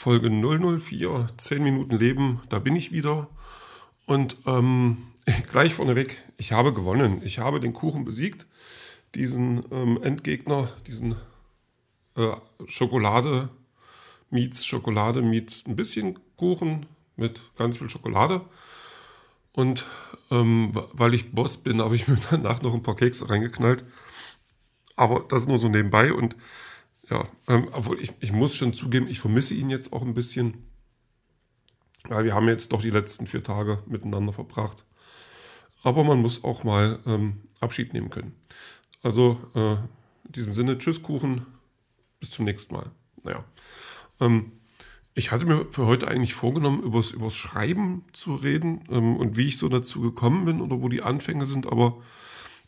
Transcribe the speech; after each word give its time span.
Folge 0.00 0.30
004, 0.30 1.26
10 1.36 1.62
Minuten 1.62 1.98
Leben, 1.98 2.40
da 2.48 2.58
bin 2.58 2.74
ich 2.74 2.90
wieder. 2.90 3.28
Und 4.06 4.34
ähm, 4.46 4.96
gleich 5.52 5.74
vorneweg, 5.74 6.24
ich 6.38 6.52
habe 6.52 6.72
gewonnen. 6.72 7.20
Ich 7.22 7.38
habe 7.38 7.60
den 7.60 7.74
Kuchen 7.74 8.06
besiegt, 8.06 8.46
diesen 9.14 9.62
ähm, 9.70 10.02
Endgegner, 10.02 10.70
diesen 10.86 11.16
äh, 12.16 12.32
Schokolade 12.64 13.50
meets 14.30 14.64
Schokolade 14.64 15.20
meets 15.20 15.66
ein 15.66 15.76
bisschen 15.76 16.18
Kuchen 16.38 16.86
mit 17.16 17.42
ganz 17.58 17.76
viel 17.76 17.90
Schokolade. 17.90 18.40
Und 19.52 19.84
ähm, 20.30 20.70
weil 20.94 21.12
ich 21.12 21.32
Boss 21.32 21.58
bin, 21.58 21.82
habe 21.82 21.94
ich 21.94 22.08
mir 22.08 22.16
danach 22.30 22.62
noch 22.62 22.72
ein 22.72 22.82
paar 22.82 22.96
Kekse 22.96 23.28
reingeknallt. 23.28 23.84
Aber 24.96 25.26
das 25.28 25.46
nur 25.46 25.58
so 25.58 25.68
nebenbei. 25.68 26.14
Und 26.14 26.36
ja, 27.10 27.28
ähm, 27.48 27.68
obwohl 27.72 28.00
ich, 28.00 28.12
ich 28.20 28.32
muss 28.32 28.54
schon 28.54 28.72
zugeben, 28.72 29.08
ich 29.08 29.20
vermisse 29.20 29.54
ihn 29.54 29.68
jetzt 29.68 29.92
auch 29.92 30.02
ein 30.02 30.14
bisschen. 30.14 30.66
Weil 32.08 32.24
wir 32.24 32.34
haben 32.34 32.48
jetzt 32.48 32.72
doch 32.72 32.80
die 32.80 32.90
letzten 32.90 33.26
vier 33.26 33.42
Tage 33.42 33.82
miteinander 33.86 34.32
verbracht. 34.32 34.84
Aber 35.82 36.04
man 36.04 36.20
muss 36.22 36.44
auch 36.44 36.64
mal 36.64 36.98
ähm, 37.06 37.42
Abschied 37.60 37.92
nehmen 37.92 38.10
können. 38.10 38.34
Also 39.02 39.38
äh, 39.54 39.72
in 39.72 40.32
diesem 40.32 40.52
Sinne, 40.52 40.78
tschüss 40.78 41.02
Kuchen, 41.02 41.46
bis 42.20 42.30
zum 42.30 42.44
nächsten 42.44 42.74
Mal. 42.74 42.90
Naja. 43.22 43.44
Ähm, 44.20 44.52
ich 45.14 45.32
hatte 45.32 45.46
mir 45.46 45.66
für 45.70 45.86
heute 45.86 46.08
eigentlich 46.08 46.34
vorgenommen, 46.34 46.82
übers, 46.82 47.10
übers 47.10 47.36
Schreiben 47.36 48.04
zu 48.12 48.36
reden 48.36 48.84
ähm, 48.90 49.16
und 49.16 49.36
wie 49.36 49.48
ich 49.48 49.58
so 49.58 49.68
dazu 49.68 50.00
gekommen 50.00 50.44
bin 50.44 50.60
oder 50.60 50.80
wo 50.80 50.88
die 50.88 51.02
Anfänge 51.02 51.46
sind, 51.46 51.66
aber 51.66 52.00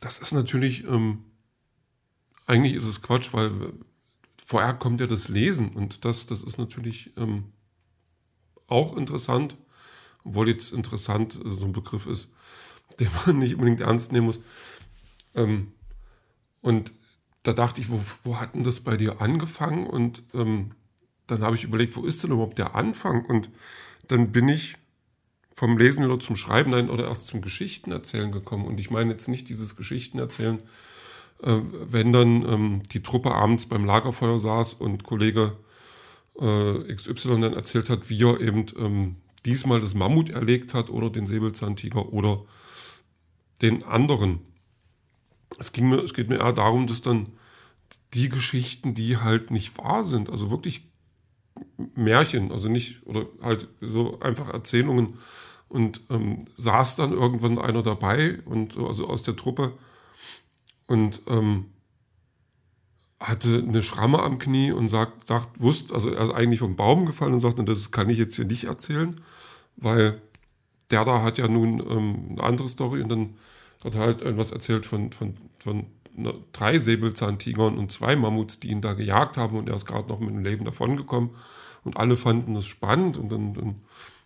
das 0.00 0.18
ist 0.18 0.32
natürlich, 0.32 0.84
ähm, 0.84 1.24
eigentlich 2.46 2.74
ist 2.74 2.86
es 2.86 3.00
Quatsch, 3.00 3.32
weil 3.32 3.72
vorher 4.52 4.74
kommt 4.74 5.00
ja 5.00 5.06
das 5.06 5.28
Lesen 5.28 5.70
und 5.70 6.04
das, 6.04 6.26
das 6.26 6.42
ist 6.42 6.58
natürlich 6.58 7.16
ähm, 7.16 7.44
auch 8.66 8.94
interessant, 8.98 9.56
obwohl 10.24 10.50
jetzt 10.50 10.74
interessant 10.74 11.38
so 11.42 11.64
ein 11.64 11.72
Begriff 11.72 12.06
ist, 12.06 12.34
den 13.00 13.08
man 13.24 13.38
nicht 13.38 13.54
unbedingt 13.54 13.80
ernst 13.80 14.12
nehmen 14.12 14.26
muss. 14.26 14.40
Ähm, 15.34 15.72
und 16.60 16.92
da 17.44 17.54
dachte 17.54 17.80
ich, 17.80 17.88
wo, 17.88 17.98
wo 18.24 18.40
hat 18.40 18.54
denn 18.54 18.62
das 18.62 18.82
bei 18.82 18.98
dir 18.98 19.22
angefangen? 19.22 19.86
Und 19.86 20.22
ähm, 20.34 20.72
dann 21.28 21.40
habe 21.40 21.56
ich 21.56 21.64
überlegt, 21.64 21.96
wo 21.96 22.04
ist 22.04 22.22
denn 22.22 22.32
überhaupt 22.32 22.58
der 22.58 22.74
Anfang? 22.74 23.24
Und 23.24 23.48
dann 24.08 24.32
bin 24.32 24.50
ich 24.50 24.76
vom 25.50 25.78
Lesen 25.78 26.04
wieder 26.04 26.20
zum 26.20 26.36
Schreiben 26.36 26.72
nein, 26.72 26.90
oder 26.90 27.08
erst 27.08 27.28
zum 27.28 27.40
Geschichtenerzählen 27.40 28.30
gekommen. 28.30 28.66
Und 28.66 28.78
ich 28.78 28.90
meine 28.90 29.12
jetzt 29.12 29.28
nicht 29.28 29.48
dieses 29.48 29.76
Geschichtenerzählen, 29.76 30.60
äh, 31.42 31.60
wenn 31.88 32.12
dann 32.12 32.48
ähm, 32.48 32.82
die 32.92 33.02
Truppe 33.02 33.34
abends 33.34 33.66
beim 33.66 33.84
Lagerfeuer 33.84 34.38
saß 34.38 34.74
und 34.74 35.04
Kollege 35.04 35.56
äh, 36.38 36.94
XY 36.94 37.40
dann 37.40 37.54
erzählt 37.54 37.90
hat, 37.90 38.10
wie 38.10 38.22
er 38.22 38.40
eben 38.40 38.66
ähm, 38.78 39.16
diesmal 39.44 39.80
das 39.80 39.94
Mammut 39.94 40.30
erlegt 40.30 40.74
hat 40.74 40.90
oder 40.90 41.10
den 41.10 41.26
Säbelzahntiger 41.26 42.12
oder 42.12 42.44
den 43.60 43.82
anderen. 43.82 44.40
Es, 45.58 45.72
ging 45.72 45.88
mir, 45.88 45.98
es 45.98 46.14
geht 46.14 46.28
mir 46.28 46.38
eher 46.38 46.52
darum, 46.52 46.86
dass 46.86 47.02
dann 47.02 47.28
die 48.14 48.28
Geschichten, 48.28 48.94
die 48.94 49.16
halt 49.18 49.50
nicht 49.50 49.76
wahr 49.78 50.02
sind, 50.02 50.30
also 50.30 50.50
wirklich 50.50 50.90
Märchen, 51.94 52.52
also 52.52 52.68
nicht, 52.68 53.06
oder 53.06 53.26
halt 53.42 53.68
so 53.80 54.18
einfach 54.20 54.48
Erzählungen. 54.48 55.18
Und 55.68 56.02
ähm, 56.10 56.44
saß 56.56 56.96
dann 56.96 57.12
irgendwann 57.12 57.58
einer 57.58 57.82
dabei 57.82 58.40
und 58.44 58.76
also 58.76 59.08
aus 59.08 59.22
der 59.22 59.36
Truppe 59.36 59.72
und 60.92 61.22
ähm, 61.26 61.70
hatte 63.18 63.64
eine 63.66 63.82
Schramme 63.82 64.22
am 64.22 64.38
Knie 64.38 64.72
und 64.72 64.90
sagt, 64.90 65.26
sagt, 65.26 65.58
wusste, 65.58 65.94
also 65.94 66.10
er 66.10 66.22
ist 66.22 66.34
eigentlich 66.34 66.60
vom 66.60 66.76
Baum 66.76 67.06
gefallen 67.06 67.32
und 67.32 67.40
sagte, 67.40 67.64
das 67.64 67.90
kann 67.92 68.10
ich 68.10 68.18
jetzt 68.18 68.36
hier 68.36 68.44
nicht 68.44 68.64
erzählen, 68.64 69.18
weil 69.76 70.20
der 70.90 71.06
da 71.06 71.22
hat 71.22 71.38
ja 71.38 71.48
nun 71.48 71.80
ähm, 71.80 72.26
eine 72.32 72.42
andere 72.42 72.68
Story 72.68 73.00
und 73.00 73.08
dann 73.08 73.34
hat 73.82 73.94
er 73.94 74.02
halt 74.02 74.20
irgendwas 74.20 74.50
erzählt 74.50 74.84
von, 74.84 75.12
von, 75.12 75.34
von 75.58 75.86
drei 76.52 76.78
Säbelzahntigern 76.78 77.78
und 77.78 77.90
zwei 77.90 78.14
Mammuts, 78.14 78.60
die 78.60 78.68
ihn 78.68 78.82
da 78.82 78.92
gejagt 78.92 79.38
haben 79.38 79.56
und 79.56 79.70
er 79.70 79.76
ist 79.76 79.86
gerade 79.86 80.10
noch 80.10 80.20
mit 80.20 80.28
dem 80.28 80.44
Leben 80.44 80.66
davongekommen 80.66 81.30
und 81.84 81.96
alle 81.96 82.18
fanden 82.18 82.52
das 82.52 82.66
spannend 82.66 83.16
und 83.16 83.32
dann, 83.32 83.54
dann 83.54 83.76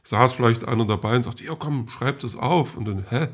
saß 0.03 0.33
vielleicht 0.33 0.67
einer 0.67 0.85
dabei 0.85 1.15
und 1.15 1.23
sagte, 1.23 1.45
ja 1.45 1.55
komm, 1.55 1.89
schreib 1.89 2.19
das 2.19 2.35
auf 2.35 2.77
und 2.77 2.87
dann, 2.87 3.07
hä? 3.09 3.29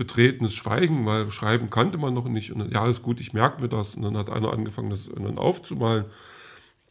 Betretenes 0.00 0.54
Schweigen, 0.54 1.04
weil 1.04 1.30
Schreiben 1.30 1.68
kannte 1.68 1.98
man 1.98 2.14
noch 2.14 2.26
nicht 2.26 2.52
und 2.52 2.72
ja, 2.72 2.86
ist 2.86 3.02
gut, 3.02 3.20
ich 3.20 3.34
merke 3.34 3.60
mir 3.60 3.68
das 3.68 3.94
und 3.94 4.00
dann 4.00 4.16
hat 4.16 4.30
einer 4.30 4.50
angefangen, 4.50 4.88
das 4.88 5.10
dann 5.14 5.36
aufzumalen 5.36 6.06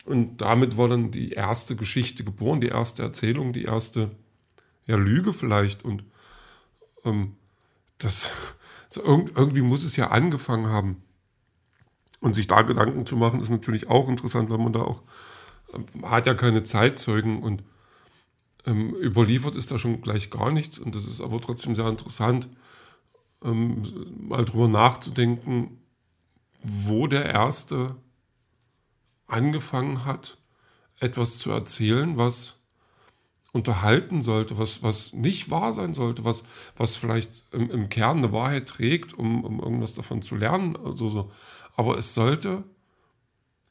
und 0.06 0.38
damit 0.38 0.78
war 0.78 0.88
dann 0.88 1.10
die 1.10 1.32
erste 1.32 1.76
Geschichte 1.76 2.24
geboren, 2.24 2.62
die 2.62 2.68
erste 2.68 3.02
Erzählung, 3.02 3.52
die 3.52 3.64
erste 3.64 4.12
ja, 4.86 4.96
Lüge 4.96 5.34
vielleicht 5.34 5.84
und 5.84 6.04
ähm, 7.04 7.36
das 7.98 8.30
so 8.90 9.02
irgendwie 9.04 9.64
muss 9.64 9.84
es 9.84 9.96
ja 9.96 10.12
angefangen 10.12 10.68
haben. 10.68 11.02
Und 12.22 12.34
sich 12.36 12.46
da 12.46 12.62
Gedanken 12.62 13.08
zu 13.08 13.16
machen, 13.16 13.40
ist 13.40 13.50
natürlich 13.50 13.88
auch 13.90 14.08
interessant, 14.08 14.52
weil 14.52 14.58
man 14.60 14.74
da 14.74 14.82
auch, 14.82 15.02
man 15.72 15.86
ähm, 15.96 16.12
hat 16.12 16.28
ja 16.28 16.36
keine 16.36 16.62
Zeitzeugen 16.62 17.42
und 17.42 17.64
ähm, 18.68 18.94
überliefert 18.94 19.56
ist 19.56 19.72
da 19.72 19.80
schon 19.80 20.02
gleich 20.02 20.30
gar 20.30 20.52
nichts. 20.52 20.78
Und 20.78 20.94
das 20.96 21.08
ist 21.08 21.22
aber 21.22 21.42
trotzdem 21.42 21.76
sehr 21.76 21.88
interessant, 21.88 22.50
ähm, 23.44 23.84
mal 24.28 24.46
drüber 24.46 24.68
nachzudenken, 24.68 25.80
wo 26.62 27.08
der 27.08 27.26
Erste 27.26 27.96
angefangen 29.28 30.06
hat, 30.06 30.38
etwas 31.00 31.38
zu 31.38 31.52
erzählen, 31.52 32.18
was 32.18 32.56
unterhalten 33.52 34.22
sollte, 34.22 34.58
was, 34.58 34.84
was 34.84 35.14
nicht 35.14 35.50
wahr 35.50 35.74
sein 35.74 35.94
sollte, 35.94 36.24
was, 36.24 36.44
was 36.76 36.96
vielleicht 36.96 37.44
im, 37.52 37.72
im 37.72 37.90
Kern 37.90 38.20
eine 38.20 38.32
Wahrheit 38.32 38.68
trägt, 38.68 39.14
um, 39.14 39.44
um 39.44 39.60
irgendwas 39.60 39.96
davon 39.96 40.22
zu 40.22 40.36
lernen. 40.36 40.76
Also 40.78 41.10
so. 41.10 41.32
Aber 41.76 41.98
es 41.98 42.14
sollte 42.14 42.64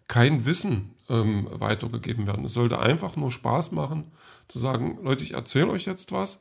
kein 0.09 0.47
Wissen 0.47 0.95
ähm, 1.09 1.47
weitergegeben 1.51 2.27
werden. 2.27 2.45
Es 2.45 2.55
sollte 2.55 2.81
einfach 2.81 3.17
nur 3.17 3.31
Spaß 3.31 3.73
machen, 3.73 4.11
zu 4.49 4.59
sagen, 4.59 4.99
Leute, 5.03 5.23
ich 5.23 5.35
erzähle 5.35 5.69
euch 5.69 5.85
jetzt 5.85 6.11
was. 6.11 6.41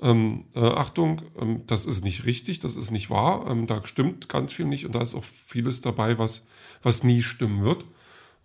Ähm, 0.00 0.46
äh, 0.54 0.60
Achtung, 0.60 1.22
ähm, 1.38 1.62
das 1.66 1.84
ist 1.86 2.04
nicht 2.04 2.24
richtig, 2.24 2.58
das 2.58 2.74
ist 2.74 2.90
nicht 2.90 3.10
wahr, 3.10 3.46
ähm, 3.48 3.66
da 3.66 3.84
stimmt 3.86 4.28
ganz 4.28 4.52
viel 4.52 4.66
nicht 4.66 4.84
und 4.84 4.94
da 4.94 5.00
ist 5.00 5.14
auch 5.14 5.24
vieles 5.24 5.80
dabei, 5.80 6.18
was, 6.18 6.44
was 6.82 7.04
nie 7.04 7.22
stimmen 7.22 7.62
wird. 7.62 7.84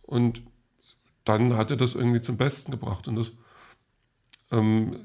Und 0.03 0.43
dann 1.25 1.53
hat 1.55 1.71
er 1.71 1.77
das 1.77 1.95
irgendwie 1.95 2.21
zum 2.21 2.37
Besten 2.37 2.71
gebracht. 2.71 3.07
Und 3.07 3.15
das 3.15 3.31
ähm, 4.51 4.95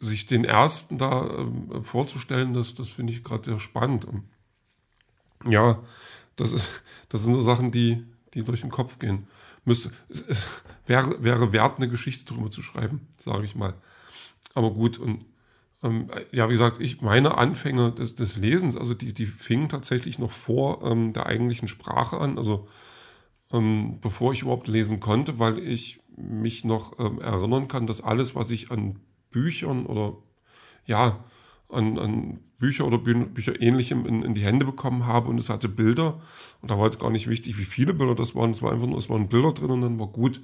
sich 0.00 0.26
den 0.26 0.44
ersten 0.44 0.98
da 0.98 1.28
ähm, 1.38 1.82
vorzustellen, 1.82 2.54
das, 2.54 2.74
das 2.74 2.88
finde 2.88 3.12
ich 3.12 3.24
gerade 3.24 3.44
sehr 3.44 3.58
spannend. 3.58 4.06
Ja, 5.46 5.82
das, 6.36 6.52
ist, 6.52 6.68
das 7.08 7.22
sind 7.22 7.34
so 7.34 7.40
Sachen, 7.40 7.70
die, 7.70 8.04
die 8.34 8.42
durch 8.42 8.60
den 8.62 8.70
Kopf 8.70 8.98
gehen. 8.98 9.26
Müsste, 9.64 9.90
es, 10.08 10.22
es 10.22 10.46
wäre, 10.86 11.22
wäre 11.22 11.52
wert, 11.52 11.76
eine 11.76 11.88
Geschichte 11.88 12.24
darüber 12.24 12.50
zu 12.50 12.62
schreiben, 12.62 13.06
sage 13.18 13.44
ich 13.44 13.54
mal. 13.54 13.74
Aber 14.54 14.70
gut, 14.70 14.98
und 14.98 15.24
ähm, 15.82 16.08
ja, 16.32 16.48
wie 16.48 16.52
gesagt, 16.52 16.80
ich 16.80 17.00
meine 17.02 17.38
Anfänge 17.38 17.92
des, 17.92 18.14
des 18.14 18.36
Lesens, 18.36 18.76
also 18.76 18.94
die, 18.94 19.14
die 19.14 19.26
fingen 19.26 19.68
tatsächlich 19.68 20.18
noch 20.18 20.32
vor 20.32 20.82
ähm, 20.84 21.12
der 21.12 21.26
eigentlichen 21.26 21.68
Sprache 21.68 22.18
an, 22.18 22.36
also 22.36 22.68
ähm, 23.52 23.98
bevor 24.00 24.32
ich 24.32 24.42
überhaupt 24.42 24.68
lesen 24.68 25.00
konnte, 25.00 25.38
weil 25.38 25.58
ich 25.58 26.00
mich 26.16 26.64
noch 26.64 26.98
ähm, 26.98 27.20
erinnern 27.20 27.68
kann, 27.68 27.86
dass 27.86 28.00
alles, 28.00 28.34
was 28.34 28.50
ich 28.50 28.70
an 28.70 28.98
Büchern 29.30 29.86
oder 29.86 30.16
ja, 30.84 31.24
an, 31.70 31.98
an 31.98 32.40
Bücher 32.58 32.86
oder 32.86 32.98
Bü 32.98 33.26
Bücher 33.26 33.60
ähnlichem 33.60 34.04
in, 34.04 34.22
in, 34.22 34.34
die 34.34 34.42
Hände 34.42 34.66
bekommen 34.66 35.06
habe 35.06 35.28
und 35.28 35.38
es 35.38 35.48
hatte 35.48 35.68
Bilder. 35.68 36.20
Und 36.60 36.70
da 36.70 36.78
war 36.78 36.86
jetzt 36.86 36.98
gar 36.98 37.10
nicht 37.10 37.28
wichtig, 37.28 37.58
wie 37.58 37.64
viele 37.64 37.94
Bilder 37.94 38.14
das 38.14 38.34
waren, 38.34 38.50
es 38.50 38.62
war 38.62 38.72
einfach 38.72 38.86
nur, 38.86 38.98
es 38.98 39.08
waren 39.08 39.28
Bilder 39.28 39.52
drin 39.52 39.70
und 39.70 39.82
dann 39.82 39.98
war 39.98 40.08
gut, 40.08 40.40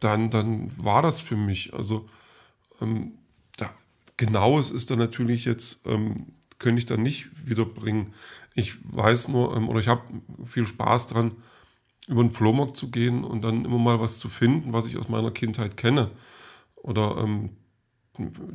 dann, 0.00 0.30
dann 0.30 0.70
war 0.76 1.02
das 1.02 1.20
für 1.20 1.36
mich. 1.36 1.74
Also 1.74 2.08
ähm, 2.80 3.18
genaues 4.16 4.70
ist 4.70 4.90
da 4.90 4.96
natürlich 4.96 5.44
jetzt, 5.44 5.80
ähm, 5.86 6.26
könnte 6.58 6.78
ich 6.78 6.86
da 6.86 6.96
nicht 6.96 7.28
wiederbringen. 7.46 8.14
Ich 8.54 8.74
weiß 8.84 9.28
nur, 9.28 9.56
ähm, 9.56 9.68
oder 9.68 9.80
ich 9.80 9.88
habe 9.88 10.02
viel 10.44 10.66
Spaß 10.66 11.08
dran, 11.08 11.32
über 12.08 12.22
den 12.22 12.30
Flohmarkt 12.30 12.76
zu 12.76 12.90
gehen 12.90 13.24
und 13.24 13.42
dann 13.42 13.64
immer 13.64 13.78
mal 13.78 14.00
was 14.00 14.18
zu 14.18 14.28
finden, 14.28 14.72
was 14.72 14.86
ich 14.86 14.96
aus 14.96 15.08
meiner 15.08 15.30
Kindheit 15.30 15.76
kenne. 15.76 16.10
Oder 16.76 17.16
ähm, 17.18 17.50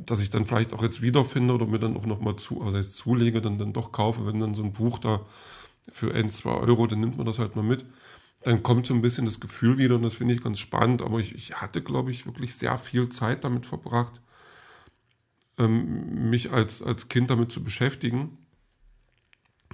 dass 0.05 0.21
ich 0.21 0.29
dann 0.29 0.45
vielleicht 0.45 0.73
auch 0.73 0.83
jetzt 0.83 1.01
wiederfinde 1.01 1.53
oder 1.53 1.65
mir 1.65 1.79
dann 1.79 1.97
auch 1.97 2.05
nochmal 2.05 2.35
zu, 2.35 2.59
was 2.61 2.75
heißt 2.75 2.95
zulege, 2.95 3.41
dann, 3.41 3.57
dann 3.57 3.73
doch 3.73 3.91
kaufe, 3.91 4.27
wenn 4.27 4.39
dann 4.39 4.53
so 4.53 4.63
ein 4.63 4.73
Buch 4.73 4.99
da 4.99 5.25
für 5.91 6.13
ein, 6.13 6.29
zwei 6.29 6.51
Euro, 6.51 6.85
dann 6.87 6.99
nimmt 6.99 7.17
man 7.17 7.25
das 7.25 7.39
halt 7.39 7.55
mal 7.55 7.63
mit. 7.63 7.85
Dann 8.43 8.61
kommt 8.61 8.85
so 8.85 8.93
ein 8.93 9.01
bisschen 9.01 9.25
das 9.25 9.39
Gefühl 9.39 9.77
wieder 9.77 9.95
und 9.95 10.03
das 10.03 10.15
finde 10.15 10.33
ich 10.33 10.43
ganz 10.43 10.59
spannend. 10.59 11.01
Aber 11.01 11.19
ich, 11.19 11.33
ich 11.33 11.55
hatte, 11.55 11.81
glaube 11.81 12.11
ich, 12.11 12.25
wirklich 12.25 12.55
sehr 12.55 12.77
viel 12.77 13.09
Zeit 13.09 13.43
damit 13.43 13.65
verbracht, 13.65 14.21
ähm, 15.57 16.29
mich 16.29 16.51
als, 16.51 16.81
als 16.81 17.07
Kind 17.07 17.29
damit 17.29 17.51
zu 17.51 17.63
beschäftigen. 17.63 18.37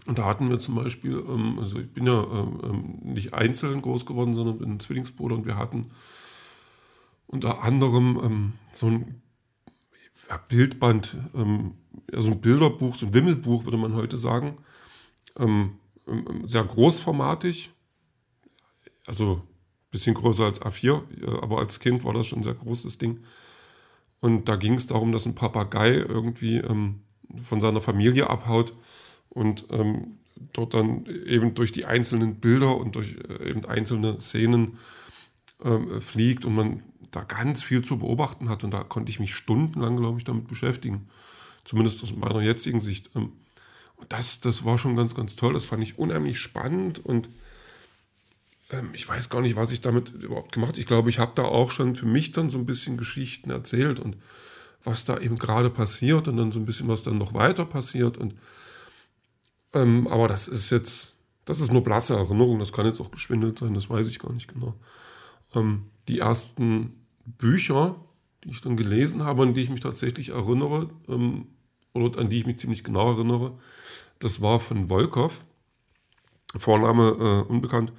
Und 0.05 0.19
da 0.19 0.25
hatten 0.25 0.49
wir 0.49 0.59
zum 0.59 0.75
Beispiel, 0.75 1.23
ähm, 1.27 1.59
also 1.59 1.79
ich 1.79 1.91
bin 1.93 2.05
ja 2.05 2.23
ähm, 2.23 2.59
ähm, 2.63 2.99
nicht 3.13 3.33
einzeln 3.33 3.81
groß 3.81 4.05
geworden, 4.05 4.33
sondern 4.33 4.57
bin 4.57 4.71
ein 4.71 4.79
Zwillingsbruder 4.79 5.35
und 5.35 5.45
wir 5.45 5.57
hatten 5.57 5.91
unter 7.27 7.63
anderem 7.63 8.19
ähm, 8.23 8.53
so 8.73 8.87
ein 8.87 9.21
ja, 10.29 10.37
Bildband, 10.37 11.15
ähm, 11.35 11.75
ja, 12.11 12.21
so 12.21 12.31
ein 12.31 12.41
Bilderbuch, 12.41 12.95
so 12.95 13.05
ein 13.05 13.13
Wimmelbuch, 13.13 13.65
würde 13.65 13.77
man 13.77 13.93
heute 13.93 14.17
sagen. 14.17 14.57
Sehr 16.45 16.63
großformatig, 16.63 17.71
also 19.07 19.37
ein 19.37 19.89
bisschen 19.89 20.13
größer 20.13 20.43
als 20.45 20.61
A4, 20.61 21.41
aber 21.41 21.57
als 21.57 21.79
Kind 21.79 22.03
war 22.03 22.13
das 22.13 22.27
schon 22.27 22.39
ein 22.39 22.43
sehr 22.43 22.53
großes 22.53 22.99
Ding. 22.99 23.21
Und 24.23 24.47
da 24.47 24.55
ging 24.55 24.75
es 24.75 24.87
darum, 24.87 25.11
dass 25.11 25.25
ein 25.25 25.35
Papagei 25.35 25.95
irgendwie 25.95 26.55
ähm, 26.55 27.01
von 27.43 27.59
seiner 27.59 27.81
Familie 27.81 28.29
abhaut 28.29 28.73
und 29.27 29.65
ähm, 29.69 30.19
dort 30.53 30.73
dann 30.75 31.05
eben 31.25 31.55
durch 31.55 31.73
die 31.73 31.83
einzelnen 31.83 32.35
Bilder 32.35 32.77
und 32.77 32.95
durch 32.95 33.17
äh, 33.27 33.49
eben 33.49 33.65
einzelne 33.65 34.21
Szenen 34.21 34.77
ähm, 35.61 35.99
fliegt 35.99 36.45
und 36.45 36.55
man 36.55 36.83
da 37.11 37.23
ganz 37.25 37.63
viel 37.63 37.81
zu 37.81 37.99
beobachten 37.99 38.47
hat. 38.47 38.63
Und 38.63 38.71
da 38.71 38.85
konnte 38.85 39.09
ich 39.09 39.19
mich 39.19 39.35
stundenlang, 39.35 39.97
glaube 39.97 40.19
ich, 40.19 40.23
damit 40.23 40.47
beschäftigen. 40.47 41.09
Zumindest 41.65 42.01
aus 42.01 42.15
meiner 42.15 42.39
jetzigen 42.39 42.79
Sicht. 42.79 43.09
Ähm, 43.17 43.33
und 43.97 44.13
das, 44.13 44.39
das 44.39 44.63
war 44.63 44.77
schon 44.77 44.95
ganz, 44.95 45.15
ganz 45.15 45.35
toll. 45.35 45.51
Das 45.51 45.65
fand 45.65 45.83
ich 45.83 45.99
unheimlich 45.99 46.39
spannend 46.39 47.03
und 47.03 47.27
ähm, 48.73 48.89
ich 48.93 49.07
weiß 49.07 49.29
gar 49.29 49.41
nicht, 49.41 49.55
was 49.55 49.71
ich 49.71 49.81
damit 49.81 50.09
überhaupt 50.09 50.51
gemacht 50.51 50.71
habe. 50.71 50.79
Ich 50.79 50.87
glaube, 50.87 51.09
ich 51.09 51.19
habe 51.19 51.33
da 51.35 51.43
auch 51.43 51.71
schon 51.71 51.95
für 51.95 52.05
mich 52.05 52.31
dann 52.31 52.49
so 52.49 52.57
ein 52.57 52.65
bisschen 52.65 52.97
Geschichten 52.97 53.49
erzählt 53.49 53.99
und 53.99 54.17
was 54.83 55.05
da 55.05 55.17
eben 55.17 55.37
gerade 55.37 55.69
passiert 55.69 56.27
und 56.27 56.37
dann 56.37 56.51
so 56.51 56.59
ein 56.59 56.65
bisschen, 56.65 56.87
was 56.87 57.03
dann 57.03 57.17
noch 57.17 57.33
weiter 57.33 57.65
passiert. 57.65 58.17
Und 58.17 58.35
ähm, 59.73 60.07
aber 60.07 60.27
das 60.27 60.47
ist 60.47 60.69
jetzt, 60.69 61.15
das 61.45 61.59
ist 61.59 61.71
nur 61.71 61.83
blasse 61.83 62.15
Erinnerung, 62.15 62.59
das 62.59 62.73
kann 62.73 62.85
jetzt 62.85 62.99
auch 62.99 63.11
geschwindelt 63.11 63.59
sein, 63.59 63.73
das 63.73 63.89
weiß 63.89 64.07
ich 64.07 64.19
gar 64.19 64.33
nicht 64.33 64.47
genau. 64.47 64.75
Ähm, 65.55 65.87
die 66.07 66.19
ersten 66.19 67.05
Bücher, 67.25 67.95
die 68.43 68.51
ich 68.51 68.61
dann 68.61 68.75
gelesen 68.75 69.23
habe, 69.23 69.43
an 69.43 69.53
die 69.53 69.61
ich 69.61 69.69
mich 69.69 69.79
tatsächlich 69.79 70.29
erinnere, 70.29 70.89
ähm, 71.07 71.47
oder 71.93 72.19
an 72.19 72.29
die 72.29 72.39
ich 72.39 72.45
mich 72.45 72.57
ziemlich 72.57 72.83
genau 72.83 73.11
erinnere, 73.13 73.57
das 74.19 74.41
war 74.41 74.59
von 74.59 74.89
Volkov, 74.89 75.43
Vorname 76.55 77.45
äh, 77.47 77.51
unbekannt. 77.51 77.93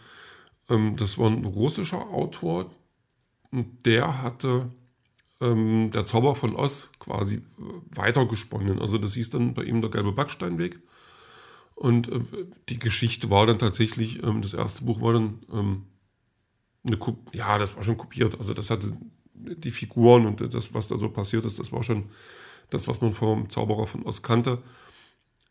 Ähm, 0.68 0.96
das 0.96 1.18
war 1.18 1.30
ein 1.30 1.44
russischer 1.44 2.08
Autor 2.10 2.70
und 3.50 3.86
der 3.86 4.22
hatte 4.22 4.70
ähm, 5.40 5.90
der 5.92 6.04
Zauber 6.04 6.34
von 6.34 6.56
Oz 6.56 6.90
quasi 6.98 7.36
äh, 7.36 7.40
weitergesponnen. 7.90 8.80
Also 8.80 8.98
das 8.98 9.14
hieß 9.14 9.30
dann 9.30 9.54
bei 9.54 9.64
ihm 9.64 9.80
der 9.80 9.90
gelbe 9.90 10.12
Backsteinweg. 10.12 10.80
Und 11.74 12.08
äh, 12.08 12.20
die 12.68 12.78
Geschichte 12.78 13.30
war 13.30 13.46
dann 13.46 13.58
tatsächlich, 13.58 14.22
ähm, 14.22 14.42
das 14.42 14.54
erste 14.54 14.84
Buch 14.84 15.00
war 15.00 15.12
dann 15.12 15.40
ähm, 15.52 15.82
eine, 16.86 16.98
ja, 17.32 17.58
das 17.58 17.76
war 17.76 17.82
schon 17.82 17.96
kopiert. 17.96 18.38
Also 18.38 18.54
das 18.54 18.70
hatte 18.70 18.96
die 19.34 19.70
Figuren 19.70 20.26
und 20.26 20.54
das, 20.54 20.72
was 20.74 20.88
da 20.88 20.96
so 20.96 21.08
passiert 21.08 21.44
ist, 21.44 21.58
das 21.58 21.72
war 21.72 21.82
schon 21.82 22.04
das, 22.70 22.88
was 22.88 23.00
man 23.00 23.12
vom 23.12 23.48
Zauberer 23.48 23.86
von 23.86 24.04
Oz 24.04 24.22
kannte. 24.22 24.62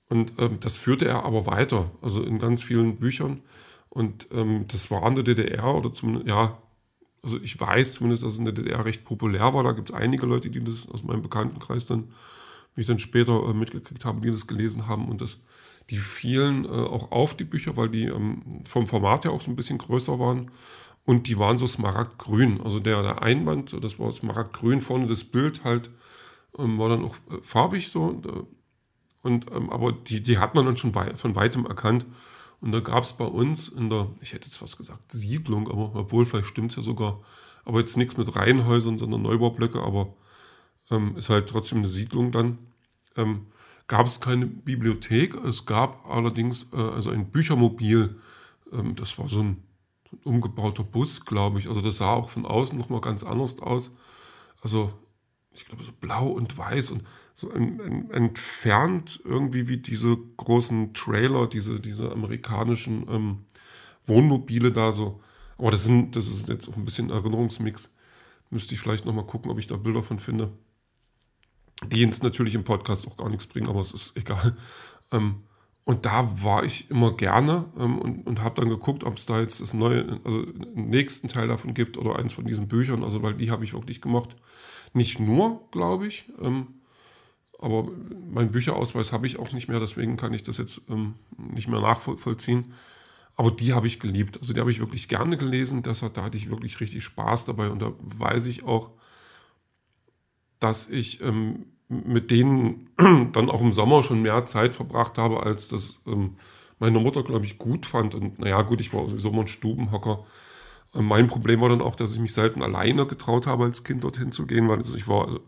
Und 0.10 0.34
ähm, 0.38 0.60
das 0.60 0.78
führte 0.78 1.06
er 1.06 1.26
aber 1.26 1.46
weiter, 1.46 1.92
also 2.02 2.24
in 2.24 2.40
ganz 2.40 2.64
vielen 2.64 2.98
Büchern. 2.98 3.42
Und 3.94 4.28
ähm, 4.32 4.66
das 4.70 4.90
war 4.90 5.08
in 5.08 5.14
der 5.14 5.24
DDR 5.24 5.76
oder 5.76 5.94
zumindest, 5.94 6.28
ja, 6.28 6.58
also 7.22 7.40
ich 7.40 7.60
weiß 7.60 7.94
zumindest, 7.94 8.24
dass 8.24 8.34
es 8.34 8.40
in 8.40 8.46
der 8.46 8.54
DDR 8.54 8.84
recht 8.86 9.04
populär 9.04 9.54
war. 9.54 9.64
Da 9.64 9.72
gibt 9.72 9.92
es 9.92 9.96
einige 9.96 10.26
Leute, 10.26 10.50
die 10.50 10.64
das 10.64 10.88
aus 10.90 11.04
meinem 11.04 11.22
Bekanntenkreis 11.22 11.86
dann, 11.86 12.12
wie 12.74 12.82
ich 12.82 12.88
dann 12.88 12.98
später 12.98 13.48
äh, 13.48 13.54
mitgekriegt 13.54 14.04
habe, 14.04 14.20
die 14.22 14.32
das 14.32 14.48
gelesen 14.48 14.88
haben. 14.88 15.08
Und 15.10 15.22
das, 15.22 15.38
die 15.92 15.98
fielen 15.98 16.66
äh, 16.66 16.70
auch 16.70 17.12
auf, 17.12 17.38
die 17.38 17.44
Bücher, 17.44 17.78
weil 17.78 17.90
die 17.90 18.06
ähm, 18.06 18.64
vom 18.66 18.88
Format 18.88 19.26
her 19.26 19.32
auch 19.32 19.42
so 19.42 19.52
ein 19.52 19.56
bisschen 19.56 19.78
größer 19.78 20.18
waren. 20.18 20.50
Und 21.06 21.28
die 21.28 21.38
waren 21.38 21.60
so 21.60 21.68
smaragdgrün. 21.68 22.62
Also 22.62 22.80
der, 22.80 23.04
der 23.04 23.22
Einband, 23.22 23.78
das 23.84 24.00
war 24.00 24.12
smaragdgrün, 24.12 24.82
vorne 24.82 25.06
das 25.06 25.24
Bild 25.24 25.64
halt 25.64 25.92
ähm, 26.58 26.80
war 26.80 26.90
dann 26.90 27.06
auch 27.06 27.16
äh, 27.30 27.42
farbig 27.44 27.92
so. 27.92 28.06
Und, 28.06 28.26
äh, 28.26 28.44
und 29.22 29.52
ähm, 29.52 29.70
aber 29.70 29.92
die, 29.92 30.22
die 30.22 30.40
hat 30.40 30.56
man 30.56 30.66
dann 30.66 30.78
schon 30.78 30.96
wei 30.96 31.16
von 31.16 31.36
weitem 31.36 31.68
erkannt. 31.68 32.08
Und 32.64 32.72
da 32.72 32.80
gab 32.80 33.04
es 33.04 33.14
bei 33.14 33.26
uns 33.26 33.68
in 33.68 33.90
der, 33.90 34.08
ich 34.22 34.34
hätte 34.34 34.48
jetzt 34.48 34.62
was 34.62 34.78
gesagt, 34.78 35.12
Siedlung, 35.12 35.70
aber 35.70 35.92
obwohl 35.94 36.26
vielleicht 36.26 36.48
stimmt 36.48 36.72
es 36.72 36.78
ja 36.78 36.84
sogar, 36.84 37.22
aber 37.66 37.80
jetzt 37.80 37.98
nichts 37.98 38.18
mit 38.18 38.36
Reihenhäusern, 38.36 38.98
sondern 38.98 39.22
Neubaublöcke, 39.22 39.82
aber 39.82 40.14
ähm, 40.90 41.16
ist 41.16 41.30
halt 41.30 41.50
trotzdem 41.50 41.80
eine 41.80 41.88
Siedlung 41.88 42.32
dann. 42.32 42.58
Ähm, 43.16 43.48
gab 43.88 44.08
es 44.08 44.20
keine 44.20 44.48
Bibliothek, 44.48 45.36
es 45.44 45.66
gab 45.66 46.06
allerdings 46.06 46.72
äh, 46.74 46.78
also 46.78 47.12
ein 47.12 47.30
Büchermobil, 47.30 48.20
ähm, 48.72 48.96
das 48.96 49.20
war 49.20 49.28
so 49.28 49.42
ein 49.42 49.64
ein 50.14 50.20
umgebauter 50.24 50.84
Bus, 50.84 51.26
glaube 51.26 51.60
ich. 51.60 51.68
Also 51.68 51.82
das 51.82 51.98
sah 51.98 52.14
auch 52.14 52.30
von 52.30 52.46
außen 52.46 52.78
nochmal 52.78 53.02
ganz 53.02 53.24
anders 53.24 53.60
aus. 53.60 53.92
Also 54.62 54.94
ich 55.54 55.66
glaube 55.66 55.84
so 55.84 55.92
blau 55.92 56.28
und 56.28 56.58
weiß 56.58 56.92
und 56.92 57.04
so 57.34 57.52
ein, 57.52 57.80
ein, 57.82 58.12
entfernt 58.12 59.22
irgendwie 59.24 59.68
wie 59.68 59.78
diese 59.78 60.18
großen 60.38 60.94
Trailer, 60.94 61.48
diese, 61.48 61.80
diese 61.80 62.12
amerikanischen 62.12 63.08
ähm, 63.10 63.46
Wohnmobile 64.06 64.72
da 64.72 64.92
so. 64.92 65.22
Aber 65.58 65.72
das, 65.72 65.84
sind, 65.84 66.16
das 66.16 66.28
ist 66.28 66.48
jetzt 66.48 66.68
auch 66.68 66.76
ein 66.76 66.86
bisschen 66.86 67.10
Erinnerungsmix. 67.10 67.92
Müsste 68.50 68.76
ich 68.76 68.82
vielleicht 68.82 69.06
nochmal 69.06 69.26
gucken, 69.26 69.52
ob 69.52 69.60
ich 69.60 69.68
da 69.68 69.78
Bilder 69.78 70.04
von 70.04 70.20
finde. 70.20 70.52
Die 71.88 72.02
jetzt 72.02 72.24
natürlich 72.24 72.56
im 72.56 72.64
Podcast 72.64 73.08
auch 73.08 73.18
gar 73.18 73.30
nichts 73.30 73.48
bringen, 73.48 73.68
aber 73.68 73.82
es 73.82 73.92
ist 73.92 74.18
egal. 74.18 74.56
Ähm, 75.12 75.44
und 75.86 76.06
da 76.06 76.44
war 76.44 76.64
ich 76.64 76.90
immer 76.90 77.16
gerne 77.16 77.66
ähm, 77.78 77.98
und, 77.98 78.26
und 78.26 78.42
habe 78.42 78.62
dann 78.62 78.70
geguckt, 78.70 79.04
ob 79.04 79.18
es 79.18 79.26
da 79.26 79.42
jetzt 79.42 79.60
das 79.60 79.74
neue, 79.74 80.20
also 80.24 80.40
einen 80.40 80.90
nächsten 80.90 81.28
Teil 81.28 81.48
davon 81.48 81.74
gibt 81.74 81.98
oder 81.98 82.18
eins 82.18 82.34
von 82.34 82.46
diesen 82.46 82.68
Büchern, 82.68 83.04
also 83.04 83.22
weil 83.22 83.34
die 83.34 83.52
habe 83.52 83.66
ich 83.66 83.74
wirklich 83.74 84.02
gemocht. 84.02 84.36
Nicht 84.94 85.20
nur, 85.20 85.68
glaube 85.72 86.08
ich, 86.08 86.26
ähm, 86.42 86.68
aber 87.60 87.90
meinen 88.32 88.52
Bücherausweis 88.52 89.12
habe 89.12 89.28
ich 89.28 89.40
auch 89.40 89.52
nicht 89.52 89.68
mehr, 89.68 89.80
deswegen 89.80 90.18
kann 90.18 90.34
ich 90.34 90.44
das 90.44 90.58
jetzt 90.58 90.82
ähm, 90.90 91.16
nicht 91.38 91.68
mehr 91.68 91.82
nachvollziehen. 91.82 92.74
Aber 93.36 93.52
die 93.52 93.74
habe 93.74 93.88
ich 93.88 94.00
geliebt, 94.00 94.38
also 94.40 94.54
die 94.54 94.60
habe 94.60 94.70
ich 94.70 94.80
wirklich 94.80 95.08
gerne 95.08 95.38
gelesen, 95.38 95.82
deshalb 95.82 96.14
da 96.14 96.24
hatte 96.24 96.38
ich 96.38 96.50
wirklich 96.50 96.80
richtig 96.80 97.04
Spaß 97.04 97.46
dabei. 97.46 97.70
Und 97.70 97.82
da 97.82 97.94
weiß 98.00 98.48
ich 98.48 98.64
auch, 98.64 98.92
dass 100.60 100.90
ich 100.90 101.22
ähm, 101.22 101.66
mit 102.06 102.32
denen 102.32 102.90
dann 103.34 103.50
auch 103.50 103.62
im 103.62 103.72
Sommer 103.72 104.04
schon 104.04 104.22
mehr 104.22 104.46
Zeit 104.46 104.76
verbracht 104.76 105.18
habe, 105.18 105.44
als 105.44 105.68
das 105.68 106.00
ähm, 106.08 106.38
meine 106.80 107.00
Mutter, 107.00 107.24
glaube 107.24 107.46
ich, 107.46 107.58
gut 107.58 107.86
fand. 107.86 108.16
Und 108.16 108.40
naja, 108.40 108.62
gut, 108.62 108.82
ich 108.82 108.94
war 108.94 109.08
sowieso 109.08 109.30
immer 109.30 109.42
ein 109.42 109.48
Stubenhocker. 109.48 110.26
Ähm, 110.94 111.06
mein 111.06 111.28
Problem 111.28 111.62
war 111.62 111.70
dann 111.70 111.82
auch, 111.82 111.96
dass 111.96 112.14
ich 112.14 112.20
mich 112.20 112.34
selten 112.34 112.62
alleine 112.62 113.06
getraut 113.06 113.48
habe, 113.48 113.66
als 113.66 113.84
Kind 113.84 114.04
dorthin 114.04 114.32
zu 114.32 114.46
gehen, 114.46 114.68
weil 114.70 114.80
also 114.80 114.96
ich 114.96 115.08
war, 115.08 115.28
also, 115.28 115.40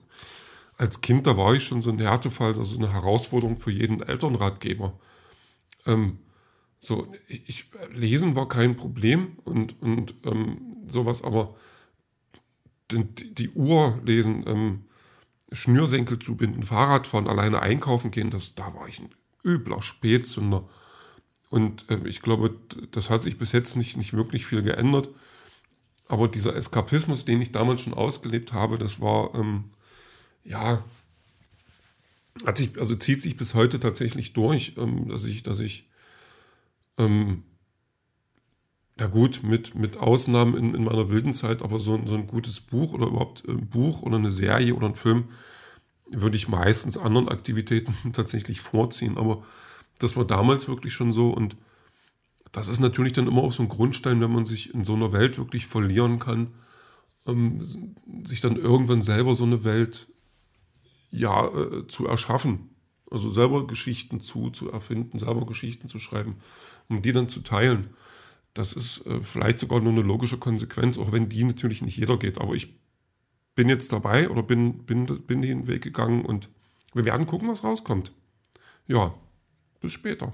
als 0.77 1.01
Kind, 1.01 1.27
da 1.27 1.38
war 1.38 1.53
ich 1.53 1.63
schon 1.63 1.81
so 1.81 1.89
ein 1.89 2.00
Härtefall, 2.00 2.55
also 2.55 2.77
eine 2.77 2.91
Herausforderung 2.91 3.58
für 3.58 3.72
jeden 3.72 4.01
Elternratgeber. 4.01 4.93
Ähm, 5.86 6.19
so, 6.81 7.08
ich, 7.27 7.65
lesen 7.93 8.36
war 8.36 8.48
kein 8.48 8.75
Problem 8.75 9.38
und, 9.43 9.81
und 9.81 10.13
ähm, 10.25 10.86
sowas, 10.88 11.24
aber 11.24 11.55
die, 12.91 13.34
die 13.34 13.50
Uhr 13.50 14.00
lesen, 14.05 14.43
ähm, 14.48 14.86
Schnürsenkel 15.55 16.19
zubinden, 16.19 16.63
Fahrrad 16.63 17.07
fahren, 17.07 17.27
alleine 17.27 17.62
einkaufen 17.62 18.12
gehen, 18.12 18.29
das, 18.29 18.55
da 18.55 18.74
war 18.74 18.88
ich 18.88 19.00
ein 19.00 19.09
übler 19.43 19.81
Spätzünder. 19.81 20.67
Und 21.50 21.89
äh, 21.89 22.07
ich 22.07 22.21
glaube, 22.21 22.55
das 22.91 23.09
hat 23.09 23.24
sich 23.24 23.38
bis 23.38 23.51
jetzt 23.51 23.75
nicht, 23.75 23.97
nicht 23.97 24.13
wirklich 24.13 24.45
viel 24.45 24.62
geändert. 24.62 25.09
Aber 26.07 26.27
dieser 26.27 26.55
Eskapismus, 26.55 27.25
den 27.25 27.41
ich 27.41 27.51
damals 27.51 27.81
schon 27.81 27.93
ausgelebt 27.93 28.53
habe, 28.53 28.77
das 28.77 29.00
war, 29.00 29.33
ähm, 29.33 29.65
ja, 30.43 30.83
hat 32.45 32.57
sich, 32.57 32.77
also 32.77 32.95
zieht 32.95 33.21
sich 33.21 33.38
bis 33.38 33.53
heute 33.53 33.79
tatsächlich 33.79 34.33
durch, 34.33 34.74
ähm, 34.77 35.07
dass 35.07 35.25
ich, 35.25 35.43
dass 35.43 35.59
ich 35.59 35.89
ähm, 36.97 37.43
ja 38.99 39.07
gut, 39.07 39.41
mit, 39.43 39.75
mit 39.75 39.97
Ausnahmen 39.97 40.55
in, 40.55 40.73
in 40.73 40.83
meiner 40.85 41.09
wilden 41.09 41.33
Zeit, 41.33 41.61
aber 41.61 41.79
so, 41.79 41.99
so 42.05 42.15
ein 42.15 42.27
gutes 42.27 42.61
Buch 42.61 42.93
oder 42.93 43.07
überhaupt 43.07 43.47
ein 43.47 43.67
Buch 43.67 44.01
oder 44.01 44.15
eine 44.15 44.31
Serie 44.31 44.73
oder 44.73 44.87
ein 44.87 44.95
Film 44.95 45.25
würde 46.09 46.37
ich 46.37 46.47
meistens 46.47 46.97
anderen 46.97 47.29
Aktivitäten 47.29 47.93
tatsächlich 48.13 48.61
vorziehen. 48.61 49.17
Aber 49.17 49.43
das 49.99 50.15
war 50.15 50.25
damals 50.25 50.67
wirklich 50.67 50.93
schon 50.93 51.11
so 51.11 51.29
und 51.29 51.57
das 52.51 52.69
ist 52.69 52.79
natürlich 52.79 53.11
dann 53.11 53.27
immer 53.27 53.43
auch 53.43 53.51
so 53.51 53.63
ein 53.63 53.69
Grundstein, 53.69 54.21
wenn 54.21 54.31
man 54.31 54.45
sich 54.45 54.73
in 54.73 54.85
so 54.85 54.93
einer 54.93 55.11
Welt 55.11 55.37
wirklich 55.37 55.67
verlieren 55.67 56.19
kann, 56.19 56.53
ähm, 57.27 57.59
sich 57.59 58.39
dann 58.39 58.55
irgendwann 58.55 59.01
selber 59.01 59.35
so 59.35 59.43
eine 59.43 59.65
Welt 59.65 60.07
ja 61.11 61.47
äh, 61.47 61.87
zu 61.87 62.07
erschaffen. 62.07 62.69
Also 63.11 63.29
selber 63.31 63.67
Geschichten 63.67 64.21
zu, 64.21 64.51
zu 64.51 64.71
erfinden, 64.71 65.19
selber 65.19 65.45
Geschichten 65.45 65.89
zu 65.89 65.99
schreiben, 65.99 66.37
um 66.87 67.01
die 67.01 67.11
dann 67.11 67.27
zu 67.27 67.41
teilen. 67.41 67.89
Das 68.55 68.74
ist 68.74 69.05
äh, 69.05 69.21
vielleicht 69.21 69.59
sogar 69.59 69.81
nur 69.81 69.91
eine 69.91 70.01
logische 70.01 70.39
Konsequenz, 70.39 70.97
auch 70.97 71.12
wenn 71.12 71.29
die 71.29 71.43
natürlich 71.43 71.83
nicht 71.83 71.97
jeder 71.97 72.17
geht. 72.17 72.39
Aber 72.39 72.55
ich 72.55 72.74
bin 73.53 73.69
jetzt 73.69 73.91
dabei 73.91 74.29
oder 74.29 74.41
bin, 74.41 74.85
bin, 74.85 75.05
bin 75.05 75.41
den 75.41 75.67
Weg 75.67 75.83
gegangen 75.83 76.25
und 76.25 76.50
wir 76.93 77.05
werden 77.05 77.27
gucken, 77.27 77.50
was 77.50 77.63
rauskommt. 77.63 78.12
Ja, 78.88 79.13
bis 79.81 79.91
später. 79.91 80.33